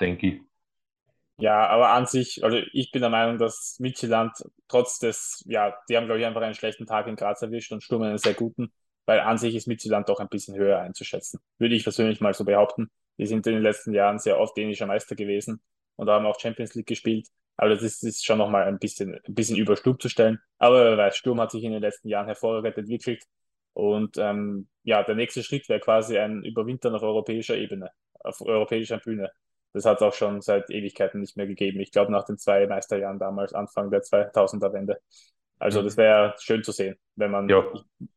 [0.00, 0.40] denke ich.
[1.38, 4.32] Ja, aber an sich, also ich bin der Meinung, dass Midtjylland
[4.68, 7.82] trotz des, ja, die haben, glaube ich, einfach einen schlechten Tag in Graz erwischt und
[7.82, 8.72] Sturm einen sehr guten,
[9.06, 11.40] weil an sich ist Midtjylland doch ein bisschen höher einzuschätzen.
[11.58, 12.90] Würde ich persönlich mal so behaupten.
[13.16, 15.62] Die sind in den letzten Jahren sehr oft dänischer Meister gewesen
[15.96, 17.28] und haben auch Champions League gespielt.
[17.60, 20.38] Aber das ist, ist schon nochmal ein bisschen, ein bisschen über Sturm zu stellen.
[20.56, 23.22] Aber wer weiß, Sturm hat sich in den letzten Jahren hervorragend entwickelt.
[23.74, 28.96] Und ähm, ja, der nächste Schritt wäre quasi ein Überwintern auf europäischer Ebene, auf europäischer
[28.96, 29.30] Bühne.
[29.74, 31.80] Das hat es auch schon seit Ewigkeiten nicht mehr gegeben.
[31.80, 34.98] Ich glaube, nach den zwei Meisterjahren damals, Anfang der 2000er Wende.
[35.58, 35.84] Also, mhm.
[35.84, 37.62] das wäre schön zu sehen, wenn man, ja.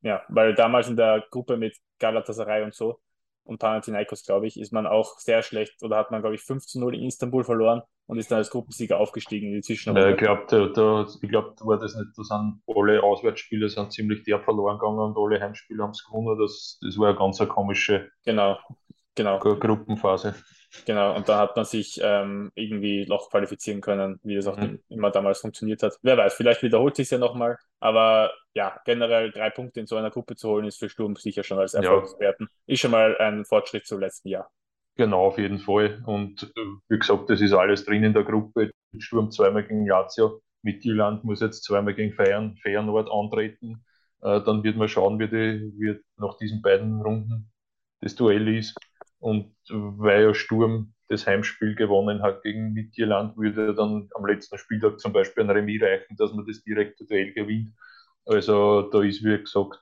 [0.03, 3.01] ja, weil damals in der Gruppe mit Galatasaray und so
[3.43, 6.65] und Panathinaikos, glaube ich, ist man auch sehr schlecht oder hat man, glaube ich, 5
[6.65, 10.07] zu 0 in Istanbul verloren und ist dann als Gruppensieger aufgestiegen in die Zwischenrunde.
[10.07, 13.69] Ja, ich glaube, da, da, ich glaub, da war das nicht, da sind alle Auswärtsspiele
[13.69, 16.37] sind ziemlich der verloren gegangen und alle Heimspiele haben es gewonnen.
[16.39, 18.57] Das, das war eine ganz eine komische genau,
[19.15, 19.39] genau.
[19.39, 20.35] Gruppenphase.
[20.85, 24.79] Genau, und da hat man sich ähm, irgendwie noch qualifizieren können, wie das auch mhm.
[24.89, 25.97] immer damals funktioniert hat.
[26.01, 30.09] Wer weiß, vielleicht wiederholt sich ja nochmal, aber ja, generell drei Punkte in so einer
[30.09, 32.47] Gruppe zu holen, ist für Sturm sicher schon als Erfolgswerten.
[32.49, 32.73] Ja.
[32.73, 34.49] Ist schon mal ein Fortschritt zum letzten Jahr.
[34.95, 36.03] Genau, auf jeden Fall.
[36.05, 38.71] Und äh, wie gesagt, das ist alles drin in der Gruppe.
[38.97, 43.83] Sturm zweimal gegen Lazio, Mittelland muss jetzt zweimal gegen Feiern, Feyenoord antreten.
[44.21, 47.51] Äh, dann wird man schauen, wie, die, wie nach diesen beiden Runden
[48.01, 48.75] das Duell ist.
[49.23, 54.99] Und weil ja Sturm das Heimspiel gewonnen hat gegen Midtjylland, würde dann am letzten Spieltag
[54.99, 57.69] zum Beispiel ein Remis reichen, dass man das direkte Duell gewinnt.
[58.25, 59.81] Also da ist, wie gesagt,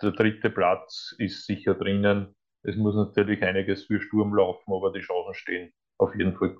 [0.00, 2.34] der dritte Platz ist sicher drinnen.
[2.62, 6.56] Es muss natürlich einiges für Sturm laufen, aber die Chancen stehen auf jeden Fall.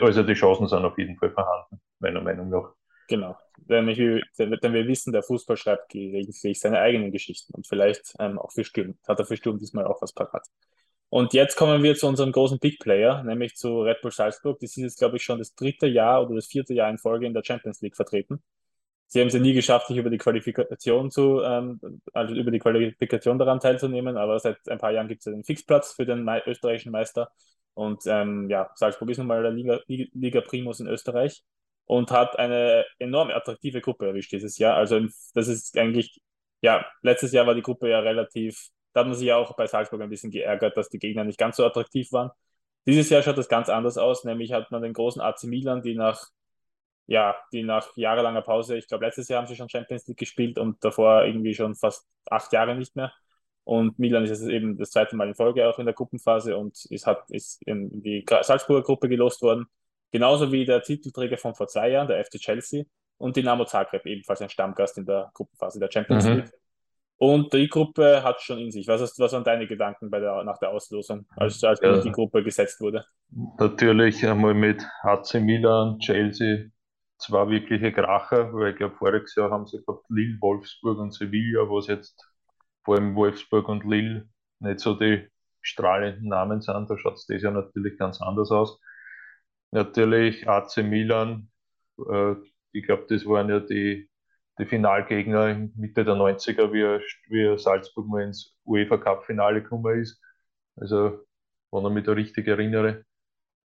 [0.00, 2.72] Also die Chancen sind auf jeden Fall vorhanden, meiner Meinung nach.
[3.08, 3.36] Genau.
[3.56, 8.40] Denn, ich, denn wir wissen, der Fußball schreibt gelegentlich seine eigenen Geschichten und vielleicht ähm,
[8.40, 8.98] auch für Sturm.
[9.06, 10.44] Hat er für Sturm diesmal auch was parat.
[11.12, 14.58] Und jetzt kommen wir zu unserem großen Big Player, nämlich zu Red Bull Salzburg.
[14.60, 17.26] Die sind jetzt, glaube ich, schon das dritte Jahr oder das vierte Jahr in Folge
[17.26, 18.42] in der Champions League vertreten.
[19.08, 21.80] Sie haben es ja nie geschafft, sich über die Qualifikation zu, ähm,
[22.14, 25.44] also über die Qualifikation daran teilzunehmen, aber seit ein paar Jahren gibt es ja den
[25.44, 27.30] Fixplatz für den Me österreichischen Meister.
[27.74, 31.42] Und ähm, ja, Salzburg ist nun mal der Liga, Liga Primus in Österreich
[31.84, 34.76] und hat eine enorm attraktive Gruppe erwischt dieses Jahr.
[34.76, 34.98] Also
[35.34, 36.22] das ist eigentlich,
[36.62, 39.66] ja, letztes Jahr war die Gruppe ja relativ da hat man sich ja auch bei
[39.66, 42.30] Salzburg ein bisschen geärgert, dass die Gegner nicht ganz so attraktiv waren.
[42.86, 45.94] Dieses Jahr schaut das ganz anders aus, nämlich hat man den großen AC Milan, die
[45.94, 46.26] nach,
[47.06, 50.58] ja, die nach jahrelanger Pause, ich glaube letztes Jahr haben sie schon Champions League gespielt
[50.58, 53.12] und davor irgendwie schon fast acht Jahre nicht mehr,
[53.64, 56.84] Und Milan ist jetzt eben das zweite Mal in Folge auch in der Gruppenphase und
[56.86, 59.66] ist, hat, ist in die Salzburger Gruppe gelost worden.
[60.10, 62.84] Genauso wie der Titelträger von vor zwei Jahren, der FC Chelsea
[63.18, 66.32] und Dynamo Zagreb, ebenfalls ein Stammgast in der Gruppenphase der Champions mhm.
[66.34, 66.52] League.
[67.18, 68.88] Und die Gruppe hat schon in sich.
[68.88, 72.00] Was, hast, was waren deine Gedanken bei der, nach der Auslosung, als, als ja.
[72.00, 73.04] die Gruppe gesetzt wurde?
[73.58, 76.66] Natürlich einmal mit AC Milan, Chelsea,
[77.18, 81.60] zwei wirkliche Kracher, weil ich glaube, voriges Jahr haben sie gehabt Lille, Wolfsburg und Sevilla,
[81.70, 82.20] was jetzt
[82.84, 85.28] vor allem Wolfsburg und Lille nicht so die
[85.60, 86.90] strahlenden Namen sind.
[86.90, 88.80] Da schaut es das ja natürlich ganz anders aus.
[89.70, 91.50] Natürlich AC Milan,
[91.98, 92.34] äh,
[92.72, 94.08] ich glaube, das waren ja die
[94.58, 100.20] die Finalgegner Mitte der 90er, wie, wie Salzburg mal ins UEFA Cup-Finale gekommen ist.
[100.76, 101.24] Also,
[101.70, 103.04] wenn ich mich da richtig erinnere,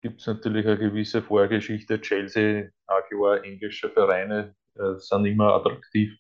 [0.02, 2.00] gibt es natürlich eine gewisse Vorgeschichte.
[2.00, 2.68] Chelsea,
[3.08, 6.12] klar, englische Vereine äh, sind immer attraktiv.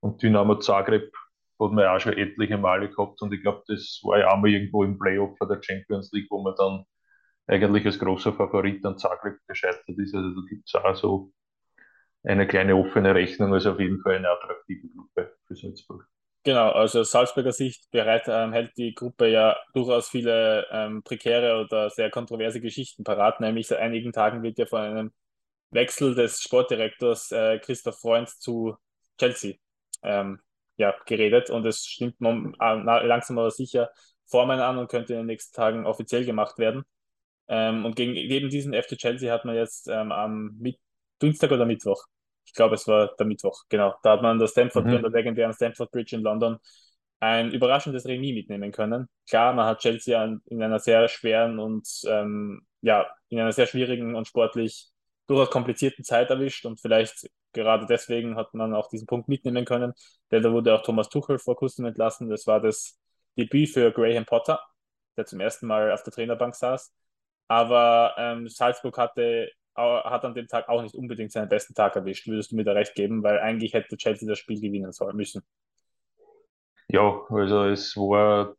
[0.00, 1.12] Und Dynamo Zagreb
[1.60, 3.22] hat man ja auch schon etliche Male gehabt.
[3.22, 6.42] Und ich glaube, das war ja auch mal irgendwo im Playoff der Champions League, wo
[6.42, 6.84] man dann
[7.46, 10.14] eigentlich als großer Favorit an Zagreb gescheitert ist.
[10.14, 11.32] Also da gibt es auch so
[12.24, 16.06] eine kleine offene Rechnung, also auf jeden Fall eine attraktive Gruppe für Salzburg.
[16.44, 21.60] Genau, also aus Salzburger Sicht bereit ähm, hält die Gruppe ja durchaus viele ähm, prekäre
[21.64, 23.40] oder sehr kontroverse Geschichten parat.
[23.40, 25.12] Nämlich seit einigen Tagen wird ja von einem
[25.70, 28.76] Wechsel des Sportdirektors äh, Christoph Freund zu
[29.18, 29.54] Chelsea
[30.02, 30.40] ähm,
[30.76, 33.90] ja, geredet und es stimmt äh, langsam aber sicher
[34.26, 36.82] Formen an und könnte in den nächsten Tagen offiziell gemacht werden.
[37.48, 40.78] Ähm, und gegen eben diesen FC Chelsea hat man jetzt ähm, am mit
[41.22, 42.04] Dienstag oder Mittwoch
[42.52, 43.94] ich glaube, es war der Mittwoch, genau.
[44.02, 45.02] Da hat man das Stamford, mhm.
[45.02, 46.58] der legendären Stamford Bridge in London
[47.20, 49.08] ein überraschendes Remis mitnehmen können.
[49.28, 54.16] Klar, man hat Chelsea in einer sehr schweren und ähm, ja, in einer sehr schwierigen
[54.16, 54.90] und sportlich
[55.28, 59.92] durchaus komplizierten Zeit erwischt und vielleicht gerade deswegen hat man auch diesen Punkt mitnehmen können,
[60.30, 62.28] denn da wurde auch Thomas Tuchel vor kurzem entlassen.
[62.28, 62.98] Das war das
[63.38, 64.60] Debüt für Graham Potter,
[65.16, 66.92] der zum ersten Mal auf der Trainerbank saß.
[67.48, 72.26] Aber ähm, Salzburg hatte hat an dem Tag auch nicht unbedingt seinen besten Tag erwischt,
[72.26, 75.42] würdest du mir da recht geben, weil eigentlich hätte Chelsea das Spiel gewinnen sollen müssen.
[76.88, 78.54] Ja, also es war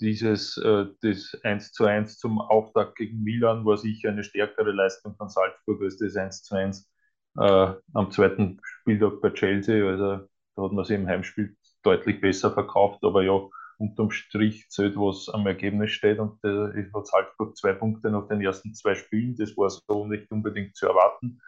[0.00, 5.14] dieses äh, das 1 zu 1 zum Auftakt gegen Milan war sicher eine stärkere Leistung
[5.16, 6.90] von Salzburg als das 1 zu 1
[7.38, 9.86] äh, am zweiten Spieltag bei Chelsea.
[9.86, 13.40] Also da hat man sich im Heimspiel deutlich besser verkauft, aber ja,
[13.80, 16.18] unterm Strich zählt, was am Ergebnis steht.
[16.18, 19.36] Und äh, hat Salzburg zwei Punkte nach den ersten zwei Spielen.
[19.36, 21.40] Das war so nicht unbedingt zu erwarten.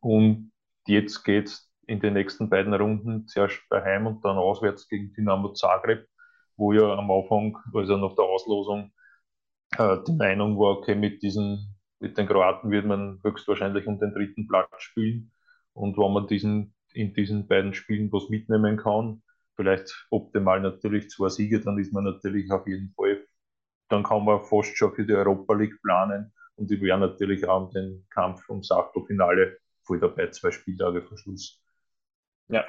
[0.00, 0.52] Und
[0.86, 5.52] jetzt geht es in den nächsten beiden Runden zuerst daheim und dann auswärts gegen Dynamo
[5.52, 6.06] Zagreb,
[6.56, 8.92] wo ja am Anfang, also nach der Auslosung,
[9.76, 14.12] äh, die Meinung war, okay, mit diesen, mit den Kroaten wird man höchstwahrscheinlich um den
[14.12, 15.32] dritten Platz spielen.
[15.72, 19.22] Und wenn man diesen, in diesen beiden Spielen was mitnehmen kann,
[19.56, 23.26] vielleicht optimal natürlich zwei Siege, dann ist man natürlich auf jeden Fall,
[23.88, 27.70] dann kann man fast schon für die Europa League planen und ich wäre natürlich auch
[27.70, 31.62] den Kampf ums Achtelfinale voll dabei, zwei Spieltage vor Schluss.
[32.48, 32.64] Ja,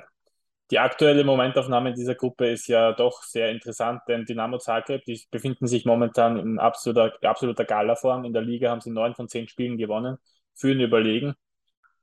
[0.69, 5.65] die aktuelle Momentaufnahme dieser Gruppe ist ja doch sehr interessant, denn Dynamo Zagreb, die befinden
[5.67, 8.25] sich momentan in absoluter, absoluter Galaform.
[8.25, 10.17] In der Liga haben sie neun von zehn Spielen gewonnen,
[10.55, 11.35] führen überlegen.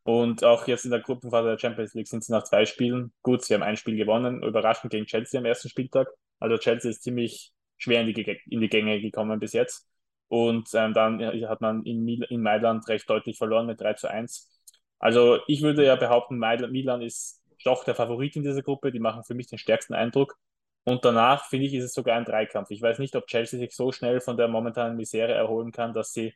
[0.05, 3.43] Und auch jetzt in der Gruppenphase der Champions League sind sie nach zwei Spielen gut.
[3.43, 6.09] Sie haben ein Spiel gewonnen, überraschend gegen Chelsea am ersten Spieltag.
[6.39, 9.89] Also Chelsea ist ziemlich schwer in die, in die Gänge gekommen bis jetzt.
[10.29, 14.11] Und ähm, dann hat man in, Mil in Mailand recht deutlich verloren mit 3 zu
[14.11, 14.51] 1.
[14.99, 18.93] Also ich würde ja behaupten, Mailand, Milan ist doch der Favorit in dieser Gruppe.
[18.93, 20.37] Die machen für mich den stärksten Eindruck.
[20.85, 22.71] Und danach, finde ich, ist es sogar ein Dreikampf.
[22.71, 26.13] Ich weiß nicht, ob Chelsea sich so schnell von der momentanen Misere erholen kann, dass
[26.13, 26.35] sie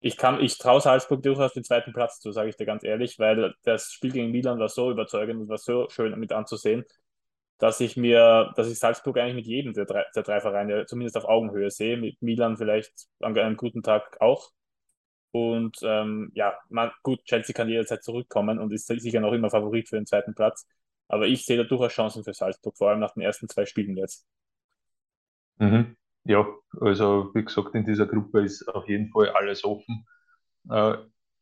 [0.00, 3.18] ich kann, ich traue Salzburg durchaus den zweiten Platz zu, sage ich dir ganz ehrlich,
[3.18, 6.84] weil das Spiel gegen Milan war so überzeugend und war so schön mit anzusehen,
[7.58, 11.18] dass ich mir, dass ich Salzburg eigentlich mit jedem der drei, der drei Vereine zumindest
[11.18, 14.50] auf Augenhöhe sehe, mit Milan vielleicht an einem guten Tag auch.
[15.32, 19.88] Und ähm, ja, man, gut, Chelsea kann jederzeit zurückkommen und ist sicher noch immer Favorit
[19.88, 20.66] für den zweiten Platz.
[21.08, 23.96] Aber ich sehe da durchaus Chancen für Salzburg, vor allem nach den ersten zwei Spielen
[23.96, 24.26] jetzt.
[25.58, 25.96] Mhm.
[26.24, 26.46] Ja,
[26.80, 30.06] also wie gesagt, in dieser Gruppe ist auf jeden Fall alles offen.
[30.70, 30.96] Äh,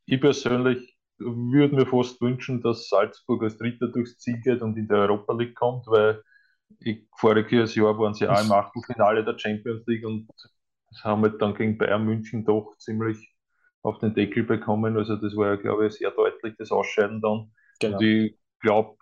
[0.06, 4.88] ich persönlich würde mir fast wünschen, dass Salzburg als Dritter durchs Ziel geht und in
[4.88, 6.22] der Europa League kommt, weil
[6.80, 10.28] ich, voriges Jahr waren sie auch im Achtelfinale der Champions League und
[11.02, 13.34] haben halt dann gegen Bayern München doch ziemlich
[13.82, 14.96] auf den Deckel bekommen.
[14.96, 17.50] Also das war ja, glaube ich, sehr deutlich das Ausscheiden dann.
[17.80, 17.98] Genau.
[17.98, 18.97] Und ich glaube,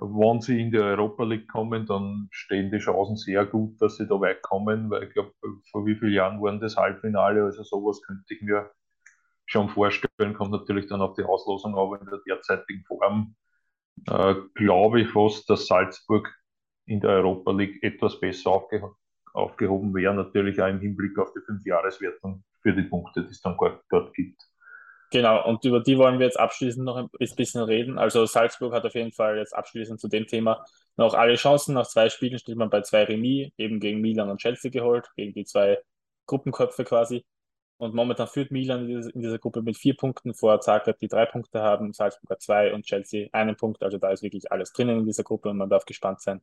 [0.00, 4.06] wenn sie in die Europa League kommen, dann stehen die Chancen sehr gut, dass sie
[4.06, 5.32] da weit kommen, weil ich glaube,
[5.70, 8.70] vor wie vielen Jahren waren das Halbfinale, also sowas könnte ich mir
[9.46, 13.34] schon vorstellen, kommt natürlich dann auf die Auslosung, aber in der derzeitigen Form
[14.08, 16.32] äh, glaube ich fast, dass Salzburg
[16.86, 18.94] in der Europa League etwas besser aufge
[19.32, 23.56] aufgehoben wären, natürlich auch im Hinblick auf die Fünfjahreswertung für die Punkte, die es dann
[23.88, 24.49] dort gibt.
[25.12, 27.98] Genau, und über die wollen wir jetzt abschließend noch ein bisschen reden.
[27.98, 30.64] Also Salzburg hat auf jeden Fall jetzt abschließend zu dem Thema
[30.96, 31.74] noch alle Chancen.
[31.74, 35.32] Nach zwei Spielen steht man bei zwei Remis, eben gegen Milan und Chelsea geholt, gegen
[35.34, 35.78] die zwei
[36.26, 37.24] Gruppenköpfe quasi.
[37.78, 41.60] Und momentan führt Milan in dieser Gruppe mit vier Punkten vor Zagreb, die drei Punkte
[41.62, 43.82] haben, Salzburg hat zwei und Chelsea einen Punkt.
[43.82, 46.40] Also da ist wirklich alles drinnen in dieser Gruppe und man darf gespannt sein,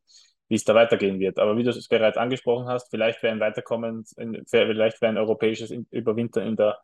[0.49, 1.39] wie es da weitergehen wird.
[1.39, 4.03] Aber wie du es bereits angesprochen hast, vielleicht wäre ein Weiterkommen,
[4.47, 6.79] vielleicht wäre ein europäisches Überwintern in der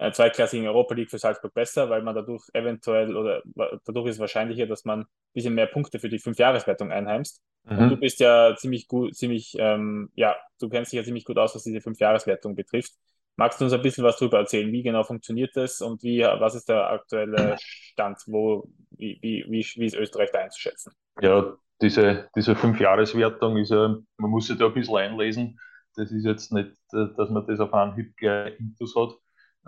[0.00, 3.42] äh, zweiklassigen Europa League für Salzburg besser, weil man dadurch eventuell oder
[3.84, 7.42] dadurch ist es wahrscheinlicher, dass man ein bisschen mehr Punkte für die Fünfjahreswertung einheimst.
[7.64, 7.78] Mhm.
[7.78, 11.36] Und du bist ja ziemlich gut, ziemlich, ähm, ja, du kennst dich ja ziemlich gut
[11.36, 12.92] aus, was diese Fünfjahreswertung betrifft.
[13.36, 14.72] Magst du uns ein bisschen was darüber erzählen?
[14.72, 18.18] Wie genau funktioniert das und wie, was ist der aktuelle Stand?
[18.26, 20.94] Wo, wie, wie, wie, wie ist Österreich da einzuschätzen?
[21.20, 25.58] Ja, diese, diese Fünfjahreswertung ist ja, man muss sich da ein bisschen einlesen.
[25.94, 29.10] Das ist jetzt nicht, dass man das auf Anhieb gleich Intus hat.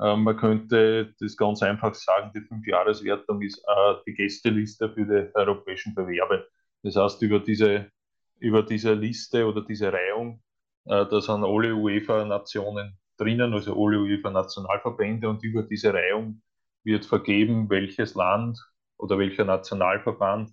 [0.01, 5.35] Ähm, man könnte das ganz einfach sagen, die Fünfjahreswertung ist äh, die Gästeliste für die
[5.35, 6.47] europäischen Bewerbe.
[6.83, 7.91] Das heißt, über diese,
[8.39, 10.43] über diese Liste oder diese Reihung,
[10.87, 16.43] äh, da sind alle UEFA-Nationen drinnen, also alle UEFA-Nationalverbände und über diese Reihung
[16.85, 18.59] wird vergeben, welches Land
[18.97, 20.51] oder welcher Nationalverband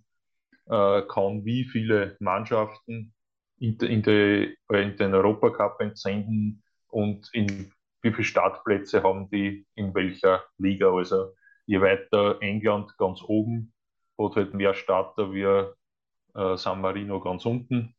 [0.69, 3.13] äh, kann wie viele Mannschaften
[3.57, 9.93] in, in, die, in den Europacup entsenden und in wie viele Startplätze haben die in
[9.93, 10.91] welcher Liga.
[10.91, 11.33] Also
[11.65, 13.73] je weiter England ganz oben
[14.17, 17.95] hat halt mehr Starter wie äh, San Marino ganz unten.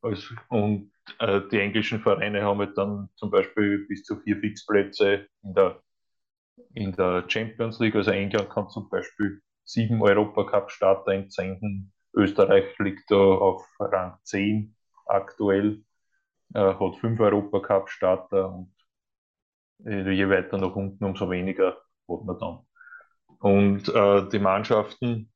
[0.00, 5.26] Also, und äh, die englischen Vereine haben halt dann zum Beispiel bis zu vier Fixplätze
[5.42, 5.82] in der,
[6.74, 7.96] in der Champions League.
[7.96, 11.92] Also England kann zum Beispiel sieben Europacup-Starter entsenden.
[12.14, 14.74] Österreich liegt da auf Rang 10
[15.06, 15.82] aktuell,
[16.54, 18.72] äh, hat fünf Europacup-Starter und
[19.84, 21.76] äh, je weiter nach unten, umso weniger
[22.08, 22.58] hat man dann.
[23.40, 25.32] Und äh, die Mannschaften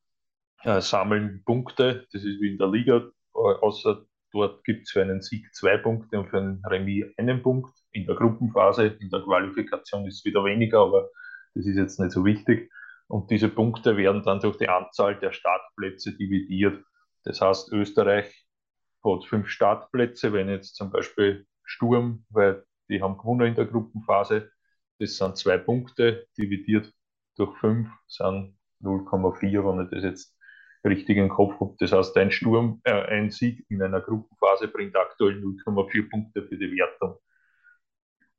[0.63, 3.03] äh, sammeln Punkte, das ist wie in der Liga,
[3.33, 7.71] außer dort gibt es für einen Sieg zwei Punkte und für einen Remis einen Punkt.
[7.93, 11.09] In der Gruppenphase, in der Qualifikation ist es wieder weniger, aber
[11.55, 12.71] das ist jetzt nicht so wichtig.
[13.09, 16.83] Und diese Punkte werden dann durch die Anzahl der Startplätze dividiert.
[17.25, 18.47] Das heißt, Österreich
[19.05, 24.51] hat fünf Startplätze, wenn jetzt zum Beispiel Sturm, weil die haben gewonnen in der Gruppenphase.
[24.99, 26.93] Das sind zwei Punkte, dividiert
[27.37, 30.37] durch fünf sind 0,4, wenn ich das jetzt
[30.85, 31.75] richtig im Kopf habe.
[31.79, 36.57] Das heißt, ein Sturm, äh, ein Sieg in einer Gruppenphase bringt aktuell 0,4 Punkte für
[36.57, 37.19] die Wertung.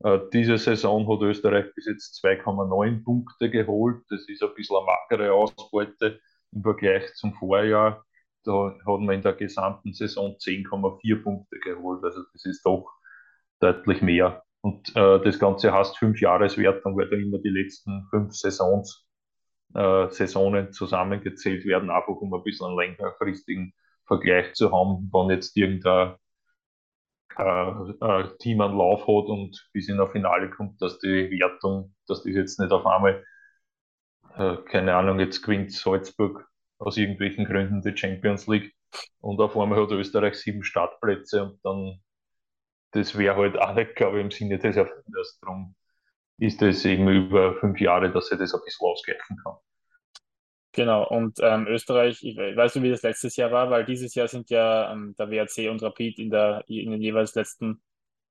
[0.03, 4.03] Äh, diese Saison hat Österreich bis jetzt 2,9 Punkte geholt.
[4.09, 6.19] Das ist ein bisschen eine magere Ausbeute
[6.51, 8.05] im Vergleich zum Vorjahr.
[8.43, 12.03] Da hat man in der gesamten Saison 10,4 Punkte geholt.
[12.03, 12.89] Also das ist doch
[13.63, 14.43] deutlich mehr.
[14.61, 19.05] Und äh, das Ganze heißt fünf Jahreswertung, weil da immer die letzten fünf Saisons,
[19.73, 23.73] äh, Saisonen zusammengezählt werden, einfach um ein bisschen einen längerfristigen
[24.05, 26.15] Vergleich zu haben, wenn jetzt irgendein
[27.37, 27.71] äh,
[28.01, 32.23] äh, Team einen Lauf hat und bis in ein Finale kommt, dass die Wertung, dass
[32.23, 33.23] das jetzt nicht auf einmal,
[34.35, 36.47] äh, keine Ahnung, jetzt gewinnt Salzburg
[36.77, 38.73] aus irgendwelchen Gründen die Champions League
[39.21, 42.01] und auf einmal hat Österreich sieben Startplätze und dann
[42.93, 45.39] das wäre halt auch nicht, glaube ich, im Sinne des Erfinders.
[45.41, 45.75] Darum
[46.37, 49.55] ist es eben über fünf Jahre, dass er das ein bisschen ausgleichen kann.
[50.75, 54.27] Genau, und ähm, Österreich, ich weiß nicht, wie das letztes Jahr war, weil dieses Jahr
[54.27, 57.83] sind ja ähm, der WRC und Rapid in, der, in den jeweils letzten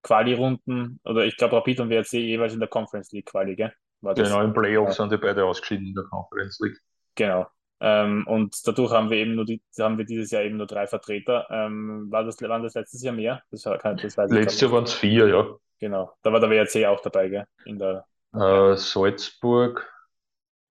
[0.03, 3.73] Quali-Runden, oder ich glaube Rapid und WRC jeweils in der Conference League Quali, gell?
[4.01, 4.29] War das?
[4.29, 6.79] Genau, im Playoff sind die beide ausgeschieden in der Conference League.
[7.15, 7.47] Genau,
[7.85, 10.87] ähm, und dadurch haben wir eben nur die, haben wir dieses Jahr eben nur drei
[10.87, 11.49] Vertreter.
[11.51, 13.43] Ähm, war das, waren das letztes Jahr mehr?
[13.51, 15.49] Das, war, das weiß Letztes Jahr waren es vier, ja.
[15.81, 16.13] Genau.
[16.23, 17.45] Da war der WRC auch dabei, gell?
[17.65, 19.93] In der, äh, Salzburg,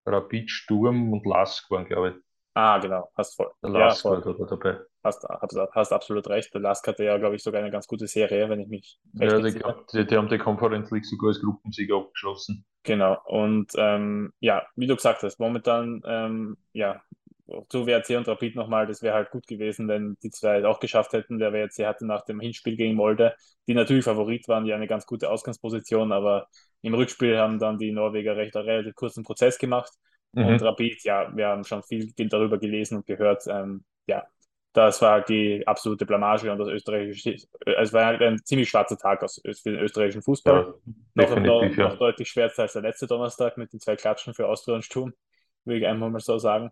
[0.06, 2.16] Rapid Sturm und Lask waren, glaube ich.
[2.54, 3.10] Ah, genau.
[3.16, 3.50] Hast voll.
[3.64, 4.40] Der Lask ja, voll.
[4.40, 4.80] war dabei.
[5.04, 6.54] Hast, hast, hast absolut recht.
[6.54, 9.32] Der Lask hatte ja, glaube ich, sogar eine ganz gute Serie, wenn ich mich recht
[9.32, 12.66] Ja, die, die, die, haben die Conference League sogar als Gruppensieger abgeschlossen.
[12.84, 13.18] Genau.
[13.26, 17.02] Und ähm, ja, wie du gesagt hast, momentan, ähm, ja,
[17.70, 21.14] zu WRC und Rapid nochmal, das wäre halt gut gewesen, wenn die zwei auch geschafft
[21.14, 21.40] hätten.
[21.40, 23.36] Der WRC hatte nach dem Hinspiel gegen Molde,
[23.68, 26.48] die natürlich Favorit waren, die eine ganz gute Ausgangsposition, aber
[26.82, 29.92] im Rückspiel haben dann die Norweger recht einen relativ kurzen Prozess gemacht.
[30.34, 30.46] Mhm.
[30.46, 33.44] Und Rapid, ja, wir haben schon viel darüber gelesen und gehört.
[33.48, 34.26] Ähm, ja,
[34.74, 39.42] das war die absolute Blamage und das österreichische, es war ein ziemlich schwarzer Tag aus,
[39.44, 40.74] für den österreichischen Fußball.
[41.16, 41.90] Ja, noch, noch, ja.
[41.90, 45.14] noch, deutlich schwärzer als der letzte Donnerstag mit den zwei Klatschen für Austria und Sturm,
[45.66, 46.72] würde ich einfach mal so sagen.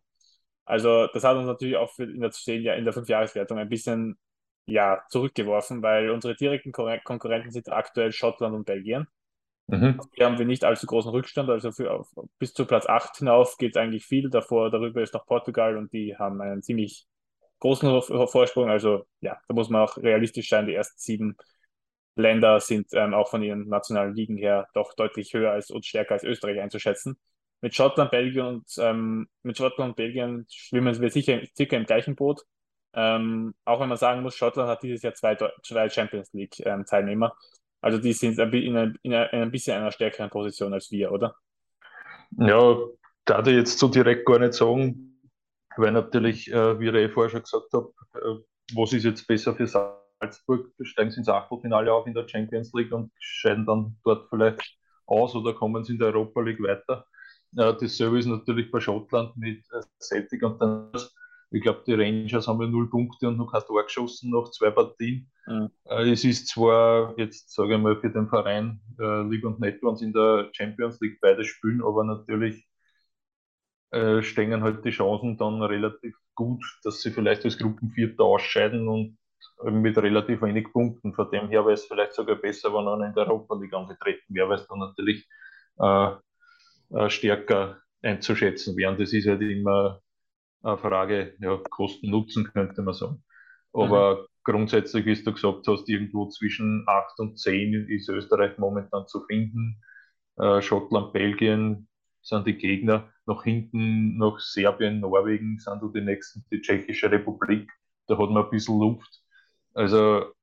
[0.63, 2.21] Also, das hat uns natürlich auch für in
[2.63, 4.17] der, in der Fünfjahreswertung ein bisschen
[4.65, 9.07] ja, zurückgeworfen, weil unsere direkten Konkurrenten sind aktuell Schottland und Belgien.
[9.69, 9.99] Mhm.
[10.13, 12.07] Hier haben wir nicht allzu großen Rückstand, also für, auf,
[12.39, 14.29] bis zu Platz 8 hinauf geht es eigentlich viel.
[14.29, 17.05] Davor, darüber ist noch Portugal und die haben einen ziemlich
[17.59, 18.69] großen Vorsprung.
[18.69, 20.65] Also ja, da muss man auch realistisch sein.
[20.65, 21.37] Die ersten sieben
[22.15, 26.15] Länder sind ähm, auch von ihren nationalen Ligen her doch deutlich höher als und stärker
[26.15, 27.17] als Österreich einzuschätzen.
[27.61, 32.15] Mit Schottland, Belgien und ähm, mit Schottland und Belgien schwimmen wir sicher circa im gleichen
[32.15, 32.41] Boot.
[32.93, 36.85] Ähm, auch wenn man sagen muss, Schottland hat dieses Jahr zwei, zwei Champions League ähm.
[37.81, 41.11] Also die sind in, einer, in, einer, in ein bisschen einer stärkeren Position als wir,
[41.11, 41.35] oder?
[42.37, 42.77] Ja,
[43.25, 45.09] da ich jetzt so direkt gar nicht sagen,
[45.77, 49.55] weil natürlich, äh, wie ich eh vorher schon gesagt habe, äh, was ist jetzt besser
[49.55, 50.71] für Salzburg?
[50.81, 55.35] Steigen sie ins Achtelfinale auf in der Champions League und scheiden dann dort vielleicht aus
[55.35, 57.05] oder kommen sie in der Europa League weiter.
[57.57, 60.91] Äh, dasselbe ist natürlich bei Schottland mit äh, Celtic und dann
[61.51, 64.69] ich glaube, die Rangers haben ja null Punkte und noch kein Tor geschossen nach zwei
[64.69, 65.31] Partien.
[65.47, 65.69] Mhm.
[65.85, 70.05] Äh, es ist zwar jetzt, sage ich mal, für den Verein äh, lieb und sie
[70.05, 72.67] in der Champions League beide spielen, aber natürlich
[73.91, 79.17] äh, stehen halt die Chancen dann relativ gut, dass sie vielleicht als Gruppenvierter ausscheiden und
[79.63, 81.13] mit relativ wenig Punkten.
[81.13, 84.33] Von dem her wäre es vielleicht sogar besser, wenn einer in der Europa League angetreten
[84.33, 85.27] wäre, weil es dann natürlich
[85.79, 86.11] äh,
[86.91, 88.95] äh, stärker einzuschätzen wäre.
[88.95, 90.01] Das ist halt immer
[90.61, 93.23] Frage, ja, Kosten-Nutzen könnte man sagen.
[93.73, 94.25] Aber mhm.
[94.43, 99.81] grundsätzlich, wie du gesagt hast, irgendwo zwischen 8 und 10 ist Österreich momentan zu finden.
[100.37, 101.87] Äh, Schottland, Belgien
[102.21, 103.11] sind die Gegner.
[103.25, 107.71] Nach hinten, nach Serbien, Norwegen sind die nächsten, die Tschechische Republik.
[108.07, 109.21] Da hat man ein bisschen Luft.
[109.73, 110.33] Also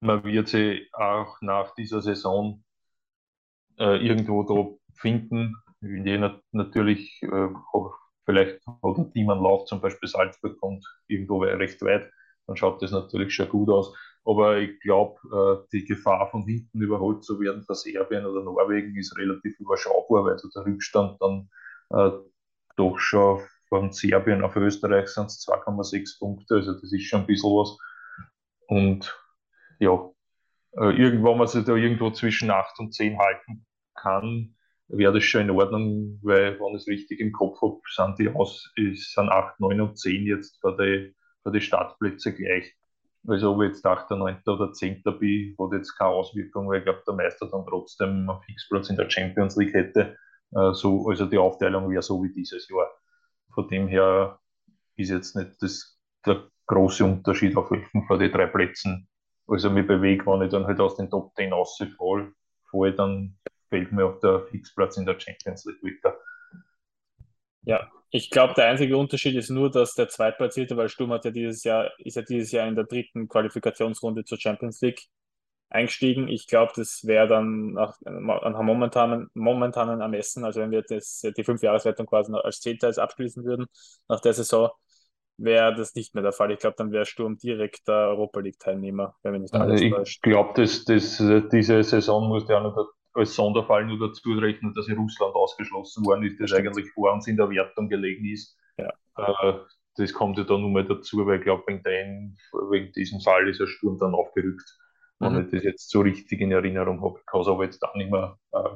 [0.00, 2.64] man wird sie auch nach dieser Saison
[3.78, 5.56] äh, irgendwo da finden.
[5.82, 6.18] Je
[6.52, 7.48] natürlich äh,
[8.30, 12.10] vielleicht hat ein Team einen Lauf, zum Beispiel Salzburg kommt irgendwo recht weit,
[12.46, 13.94] dann schaut das natürlich schon gut aus.
[14.24, 18.96] Aber ich glaube, äh, die Gefahr von hinten überholt zu werden von Serbien oder Norwegen
[18.96, 21.48] ist relativ überschaubar, weil der Rückstand dann
[21.90, 22.10] äh,
[22.76, 27.26] doch schon von Serbien auf Österreich sind es 2,6 Punkte, also das ist schon ein
[27.26, 27.78] bisschen was.
[28.66, 29.16] Und
[29.78, 30.10] ja,
[30.72, 34.56] äh, irgendwann man sich da irgendwo zwischen 8 und 10 halten kann,
[34.92, 38.28] wäre das schon in Ordnung, weil, wenn ich es richtig im Kopf habe, sind die
[38.28, 42.74] aus, sind 8, 9 und 10 jetzt für die, für die Startplätze gleich.
[43.26, 44.42] Also ob ich jetzt 8., 9.
[44.46, 45.02] oder 10.
[45.02, 48.96] bin, hat jetzt keine Auswirkung, weil ich glaube, der Meister dann trotzdem einen Fixplatz in
[48.96, 50.16] der Champions League hätte.
[50.52, 52.90] Äh, so, also die Aufteilung wäre so wie dieses Jahr.
[53.54, 54.38] Von dem her
[54.96, 59.08] ist jetzt nicht das, der große Unterschied auf welchen von den drei Plätzen.
[59.46, 62.32] Also mich bewege, wenn ich dann halt aus den Top 10 rausfall,
[62.70, 63.36] falle ich dann
[63.70, 66.18] fehlt mir auch der Fixplatz in der Champions League wieder.
[67.62, 71.30] Ja, ich glaube, der einzige Unterschied ist nur, dass der Zweitplatzierte, weil Sturm hat ja
[71.30, 75.02] dieses Jahr, ist ja dieses Jahr in der dritten Qualifikationsrunde zur Champions League
[75.68, 76.26] eingestiegen.
[76.26, 81.44] Ich glaube, das wäre dann nach, nach momentanen, momentanen Ermessen, also wenn wir das, die
[81.44, 83.66] Fünfjahreswertung quasi als Zehnteils abschließen würden
[84.08, 84.70] nach der Saison,
[85.36, 86.50] wäre das nicht mehr der Fall.
[86.50, 90.20] Ich glaube, dann wäre Sturm direkt der Europa League-Teilnehmer, wenn wir nicht alles also Ich
[90.20, 94.88] glaube, das, das, diese Saison muss ja auch noch als Sonderfall nur dazu rechnen, dass
[94.88, 98.56] in Russland ausgeschlossen worden ist, das eigentlich vor uns in der Wertung gelegen ist.
[98.76, 98.92] Ja.
[99.16, 99.58] Äh,
[99.96, 102.36] das kommt ja dann nur mal dazu, weil ich glaube, wegen,
[102.70, 104.78] wegen diesem Fall ist der Sturm dann aufgerückt.
[105.18, 105.26] Mhm.
[105.26, 108.10] Wenn ich das jetzt so richtig in Erinnerung habe, kann es aber jetzt auch nicht
[108.10, 108.68] mehr äh,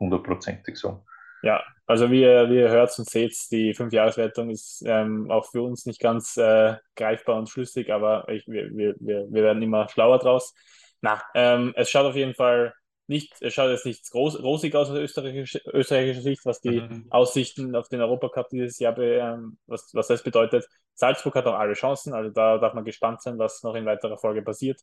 [0.00, 1.02] hundertprozentig äh, sagen.
[1.42, 5.62] Ja, also wie ihr, wie ihr hört und seht, die Fünfjahreswertung ist ähm, auch für
[5.62, 10.18] uns nicht ganz äh, greifbar und schlüssig, aber ich, wir, wir, wir werden immer schlauer
[10.18, 10.52] draus.
[11.00, 12.74] Na, ähm, es schaut auf jeden Fall
[13.08, 17.06] nicht, es schaut jetzt nicht groß, rosig aus aus österreichischer, österreichischer Sicht, was die mhm.
[17.10, 20.66] Aussichten auf den Europacup dieses Jahr, ähm, was, was das bedeutet.
[20.94, 24.18] Salzburg hat auch alle Chancen, also da darf man gespannt sein, was noch in weiterer
[24.18, 24.80] Folge passiert.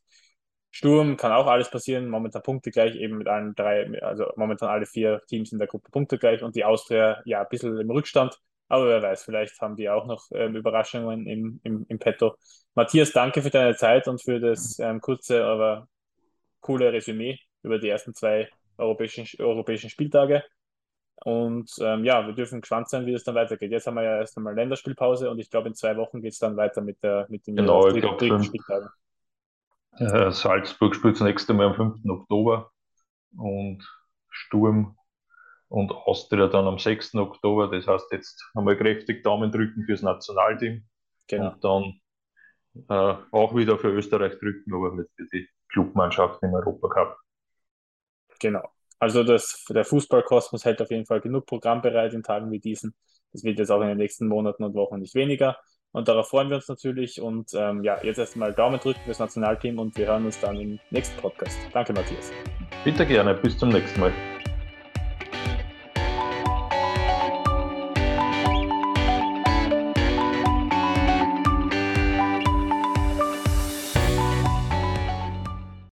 [0.72, 4.86] Sturm kann auch alles passieren, momentan Punkte gleich, eben mit allen drei, also momentan alle
[4.86, 8.38] vier Teams in der Gruppe Punkte gleich und die Austria ja ein bisschen im Rückstand,
[8.68, 12.34] aber wer weiß, vielleicht haben die auch noch ähm, Überraschungen im, im, im Petto.
[12.74, 15.88] Matthias, danke für deine Zeit und für das ähm, kurze, aber
[16.60, 18.48] coole Resümee über die ersten zwei
[18.78, 20.42] europäischen, europäischen Spieltage.
[21.24, 23.70] Und ähm, ja, wir dürfen gespannt sein, wie es dann weitergeht.
[23.70, 26.38] Jetzt haben wir ja erst einmal Länderspielpause und ich glaube, in zwei Wochen geht es
[26.38, 28.88] dann weiter mit, der, mit den genau, dritten, dritten Spieltagen.
[29.98, 32.04] Äh, Salzburg spielt das nächste Mal am 5.
[32.06, 32.70] Oktober
[33.36, 33.82] und
[34.28, 34.96] Sturm
[35.68, 37.14] und Austria dann am 6.
[37.14, 37.70] Oktober.
[37.70, 40.84] Das heißt, jetzt haben wir kräftig Daumen drücken fürs Nationalteam
[41.28, 41.52] genau.
[41.52, 42.00] und dann
[42.88, 47.16] äh, auch wieder für Österreich drücken, aber nicht für die Clubmannschaft im Europacup.
[48.40, 48.68] Genau.
[48.98, 52.94] Also das, der Fußballkosmos hält auf jeden Fall genug Programm bereit in Tagen wie diesen.
[53.32, 55.58] Das wird jetzt auch in den nächsten Monaten und Wochen nicht weniger.
[55.92, 57.20] Und darauf freuen wir uns natürlich.
[57.20, 60.78] Und ähm, ja, jetzt erstmal Daumen drücken fürs Nationalteam und wir hören uns dann im
[60.90, 61.58] nächsten Podcast.
[61.72, 62.32] Danke, Matthias.
[62.84, 63.34] Bitte gerne.
[63.34, 64.12] Bis zum nächsten Mal.